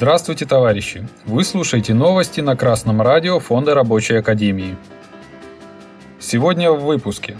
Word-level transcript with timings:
Здравствуйте, 0.00 0.46
товарищи! 0.46 1.08
Вы 1.24 1.42
слушаете 1.42 1.92
новости 1.92 2.40
на 2.40 2.54
Красном 2.54 3.02
радио 3.02 3.40
Фонда 3.40 3.74
Рабочей 3.74 4.14
Академии. 4.14 4.76
Сегодня 6.20 6.70
в 6.70 6.84
выпуске. 6.84 7.36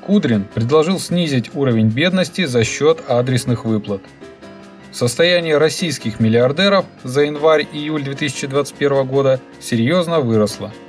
Кудрин 0.00 0.44
предложил 0.44 1.00
снизить 1.00 1.50
уровень 1.52 1.88
бедности 1.88 2.44
за 2.44 2.62
счет 2.62 3.02
адресных 3.08 3.64
выплат. 3.64 4.02
Состояние 4.92 5.58
российских 5.58 6.20
миллиардеров 6.20 6.84
за 7.02 7.22
январь-июль 7.22 8.04
2021 8.04 9.04
года 9.04 9.40
серьезно 9.60 10.20
выросло– 10.20 10.72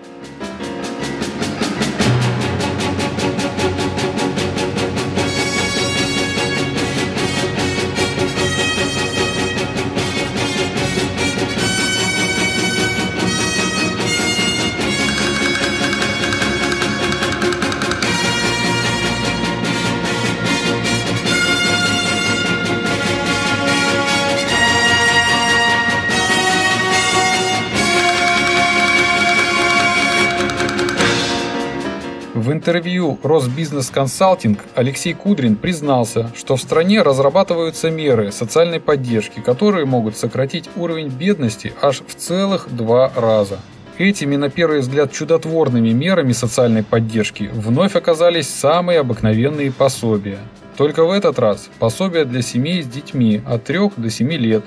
интервью 32.56 33.20
Росбизнес 33.22 33.90
Консалтинг 33.90 34.60
Алексей 34.76 35.14
Кудрин 35.14 35.58
признался, 35.58 36.32
что 36.36 36.56
в 36.56 36.62
стране 36.62 37.02
разрабатываются 37.02 37.92
меры 37.92 38.32
социальной 38.32 38.80
поддержки, 38.80 39.42
которые 39.42 39.86
могут 39.86 40.16
сократить 40.18 40.70
уровень 40.78 41.10
бедности 41.10 41.74
аж 41.82 42.02
в 42.08 42.16
целых 42.16 42.74
два 42.74 43.12
раза. 43.16 43.60
Этими, 43.98 44.38
на 44.38 44.50
первый 44.50 44.80
взгляд, 44.80 45.12
чудотворными 45.12 45.90
мерами 45.90 46.32
социальной 46.32 46.84
поддержки 46.84 47.50
вновь 47.54 47.96
оказались 47.96 48.48
самые 48.48 49.00
обыкновенные 49.00 49.72
пособия. 49.72 50.40
Только 50.78 51.04
в 51.04 51.12
этот 51.12 51.38
раз 51.40 51.70
пособия 51.80 52.24
для 52.24 52.42
семей 52.42 52.84
с 52.84 52.88
детьми 52.88 53.42
от 53.46 53.66
3 53.66 53.92
до 53.98 54.10
7 54.10 54.32
лет. 54.32 54.64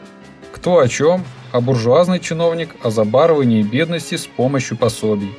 Кто 0.53 0.79
о 0.79 0.89
чем, 0.89 1.25
а 1.53 1.61
буржуазный 1.61 2.21
чиновник 2.21 2.77
о 2.83 2.91
забарывании 2.91 3.63
бедности 3.63 4.17
с 4.17 4.27
помощью 4.27 4.77
пособий. 4.77 5.33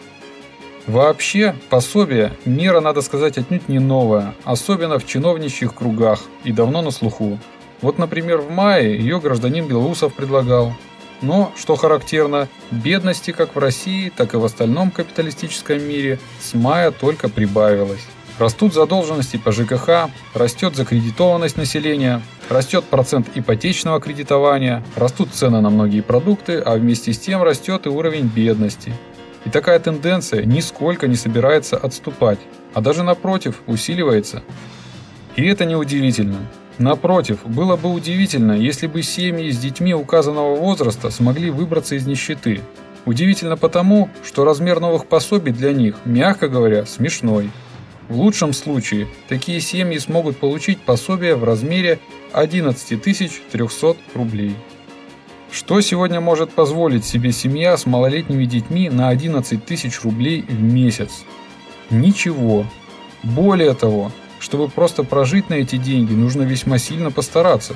Вообще, 0.90 1.54
пособие– 1.70 2.34
мера, 2.46 2.82
надо 2.82 3.04
сказать, 3.04 3.38
отнюдь 3.38 3.70
не 3.70 3.78
новая, 3.78 4.34
особенно 4.44 4.98
в 4.98 5.06
чиновничьих 5.06 5.76
кругах 5.76 6.24
и 6.44 6.52
давно 6.52 6.82
на 6.82 6.90
слуху. 6.90 7.38
Вот, 7.84 8.00
например, 8.00 8.40
в 8.40 8.50
мае 8.50 8.98
ее 8.98 9.20
гражданин 9.20 9.68
Белоусов 9.68 10.16
предлагал. 10.16 10.74
Но, 11.22 11.52
что 11.56 11.76
характерно, 11.76 12.48
бедности 12.72 13.30
как 13.30 13.56
в 13.56 13.60
России, 13.60 14.10
так 14.10 14.34
и 14.34 14.38
в 14.38 14.44
остальном 14.44 14.90
капиталистическом 14.90 15.80
мире 15.80 16.18
с 16.42 16.56
мая 16.56 16.90
только 16.90 17.30
прибавилось. 17.30 18.08
Растут 18.40 18.74
задолженности 18.74 19.38
по 19.38 19.52
ЖКХ, 19.52 20.10
растет 20.34 20.76
закредитованность 20.76 21.58
населения, 21.58 22.20
растет 22.50 22.84
процент 22.86 23.28
ипотечного 23.36 24.02
кредитования, 24.02 24.84
растут 24.96 25.36
цены 25.36 25.62
на 25.62 25.70
многие 25.70 26.02
продукты, 26.02 26.58
а 26.58 26.74
вместе 26.78 27.14
с 27.14 27.20
тем 27.20 27.44
растет 27.44 27.86
и 27.86 27.90
уровень 27.90 28.26
бедности– 28.26 28.92
и 29.46 29.50
такая 29.50 29.80
тенденция 29.80 30.44
нисколько 30.44 31.08
не 31.08 31.16
собирается 31.16 31.78
отступать, 31.78 32.40
а 32.74 32.82
даже 32.82 33.04
напротив 33.04 33.62
усиливается. 33.68 34.44
И 35.36 35.46
это 35.46 35.66
неудивительно. 35.66 36.38
Напротив, 36.78 37.40
было 37.46 37.76
бы 37.76 37.92
удивительно, 37.92 38.54
если 38.54 38.88
бы 38.88 39.04
семьи 39.04 39.52
с 39.52 39.58
детьми 39.58 39.94
указанного 39.94 40.56
возраста 40.56 41.10
смогли 41.10 41.50
выбраться 41.50 41.96
из 41.96 42.08
нищеты. 42.08 42.62
Удивительно 43.06 43.58
потому, 43.58 44.10
что 44.24 44.46
размер 44.46 44.80
новых 44.80 45.06
пособий 45.06 45.52
для 45.52 45.74
них, 45.74 45.96
мягко 46.06 46.48
говоря, 46.48 46.86
смешной. 46.86 47.50
В 48.08 48.16
лучшем 48.16 48.54
случае, 48.54 49.08
такие 49.28 49.60
семьи 49.60 49.98
смогут 49.98 50.38
получить 50.38 50.82
пособие 50.82 51.36
в 51.36 51.44
размере 51.44 52.00
11 52.34 53.02
300 53.02 53.98
рублей. 54.16 54.56
Что 55.52 55.82
сегодня 55.82 56.22
может 56.22 56.52
позволить 56.52 57.06
себе 57.06 57.32
семья 57.32 57.76
с 57.76 57.88
малолетними 57.88 58.46
детьми 58.46 58.88
на 58.90 59.10
11 59.10 59.66
тысяч 59.66 60.02
рублей 60.04 60.46
в 60.48 60.62
месяц? 60.62 61.24
Ничего. 61.90 62.66
Более 63.24 63.74
того, 63.74 64.12
чтобы 64.40 64.70
просто 64.70 65.04
прожить 65.04 65.50
на 65.50 65.56
эти 65.56 65.78
деньги, 65.78 66.14
нужно 66.14 66.44
весьма 66.44 66.78
сильно 66.78 67.10
постараться. 67.10 67.76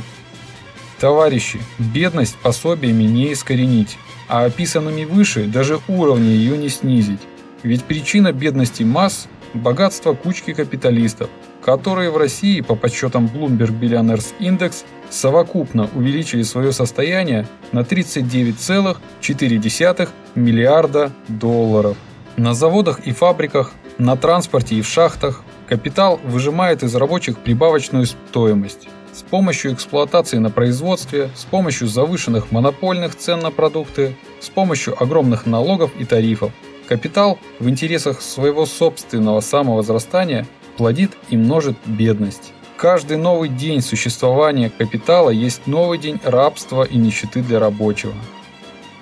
Товарищи, 0.99 1.59
бедность 1.79 2.37
пособиями 2.37 3.03
не 3.03 3.33
искоренить, 3.33 3.97
а 4.27 4.45
описанными 4.45 5.03
выше 5.03 5.45
даже 5.45 5.79
уровня 5.87 6.29
ее 6.29 6.57
не 6.57 6.69
снизить. 6.69 7.21
Ведь 7.63 7.83
причина 7.83 8.31
бедности 8.31 8.83
масс– 8.83 9.27
богатство 9.55 10.13
кучки 10.13 10.53
капиталистов, 10.53 11.29
которые 11.63 12.09
в 12.09 12.17
России 12.17 12.59
по 12.61 12.75
подсчетам 12.75 13.29
Bloomberg 13.33 13.79
Billionaires 13.79 14.33
Index 14.39 14.83
совокупно 15.09 15.89
увеличили 15.95 16.43
свое 16.43 16.73
состояние 16.73 17.47
на 17.71 17.79
39,4 17.79 20.09
миллиарда 20.35 21.11
долларов. 21.27 21.97
На 22.35 22.53
заводах 22.53 23.07
и 23.07 23.11
фабриках, 23.11 23.71
на 23.97 24.15
транспорте 24.17 24.75
и 24.75 24.81
в 24.81 24.87
шахтах 24.87 25.43
капитал 25.67 26.19
выжимает 26.23 26.83
из 26.83 26.95
рабочих 26.95 27.37
прибавочную 27.37 28.07
стоимость. 28.07 28.89
С 29.13 29.21
помощью 29.21 29.73
эксплуатации 29.73 30.39
на 30.39 30.49
производстве, 30.49 31.29
с 31.35 31.45
помощью 31.45 31.87
завышенных 31.87 32.51
монопольных 32.51 33.15
цен 33.15 33.39
на 33.39 33.51
продукты, 33.51 34.17
с 34.39 34.49
помощью 34.49 35.01
огромных 35.01 35.45
налогов 35.45 35.91
и 35.99 36.05
тарифов. 36.05 36.51
Капитал 36.87 37.37
в 37.59 37.69
интересах 37.69 38.21
своего 38.21 38.65
собственного 38.65 39.39
самовозрастания 39.39 40.45
плодит 40.77 41.11
и 41.29 41.37
множит 41.37 41.77
бедность. 41.85 42.53
Каждый 42.77 43.17
новый 43.17 43.49
день 43.49 43.81
существования 43.81 44.69
капитала 44.69 45.29
есть 45.29 45.67
новый 45.67 45.97
день 45.97 46.19
рабства 46.23 46.83
и 46.83 46.97
нищеты 46.97 47.41
для 47.41 47.59
рабочего. 47.59 48.13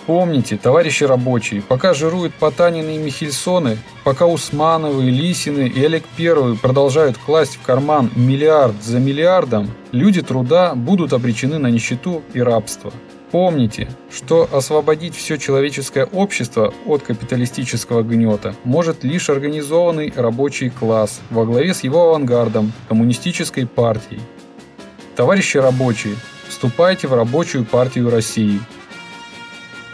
Помните, 0.05 0.57
товарищи 0.57 1.03
рабочие, 1.03 1.61
пока 1.61 1.93
жируют 1.93 2.33
Потанины 2.33 2.95
и 2.95 2.99
Михельсоны, 2.99 3.77
пока 4.03 4.25
Усмановы, 4.25 5.03
Лисины 5.03 5.67
и 5.67 5.85
Олег 5.85 6.03
Первый 6.17 6.57
продолжают 6.57 7.17
класть 7.17 7.55
в 7.55 7.61
карман 7.61 8.11
миллиард 8.15 8.81
за 8.83 8.99
миллиардом, 8.99 9.69
люди 9.91 10.21
труда 10.21 10.73
будут 10.75 11.13
обречены 11.13 11.59
на 11.59 11.67
нищету 11.67 12.23
и 12.33 12.41
рабство. 12.41 12.91
Помните, 13.31 13.87
что 14.11 14.49
освободить 14.51 15.15
все 15.15 15.37
человеческое 15.37 16.05
общество 16.05 16.73
от 16.85 17.03
капиталистического 17.03 18.03
гнета 18.03 18.53
может 18.65 19.05
лишь 19.05 19.29
организованный 19.29 20.11
рабочий 20.13 20.69
класс 20.69 21.21
во 21.29 21.45
главе 21.45 21.73
с 21.73 21.83
его 21.83 22.09
авангардом, 22.09 22.73
коммунистической 22.89 23.65
партией. 23.65 24.21
Товарищи 25.15 25.57
рабочие, 25.57 26.15
вступайте 26.49 27.07
в 27.07 27.13
рабочую 27.13 27.63
партию 27.63 28.09
России. 28.09 28.59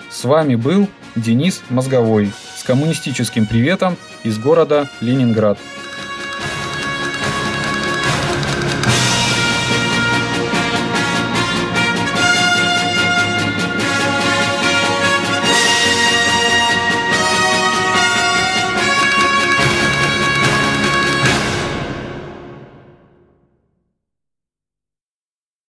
С 0.10 0.24
вами 0.24 0.56
был 0.56 0.88
Денис 1.16 1.62
Мозговой 1.70 2.32
с 2.56 2.64
коммунистическим 2.64 3.46
приветом 3.46 3.98
из 4.24 4.40
города 4.40 4.90
Ленинград. 5.00 5.60